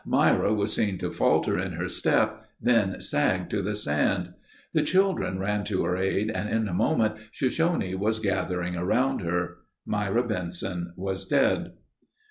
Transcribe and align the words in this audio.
Myra 0.03 0.51
was 0.51 0.73
seen 0.73 0.97
to 0.97 1.11
falter 1.11 1.59
in 1.59 1.73
her 1.73 1.87
step, 1.87 2.49
then 2.59 2.99
sag 3.01 3.51
to 3.51 3.61
the 3.61 3.75
sand. 3.75 4.33
The 4.73 4.81
children 4.81 5.37
ran 5.37 5.63
to 5.65 5.83
her 5.83 5.95
aid 5.95 6.31
and 6.31 6.49
in 6.49 6.67
a 6.67 6.73
moment 6.73 7.17
Shoshone 7.31 7.93
was 7.93 8.17
gathering 8.17 8.75
about 8.75 9.21
her. 9.21 9.57
Myra 9.85 10.23
Benson 10.27 10.93
was 10.97 11.25
dead. 11.27 11.73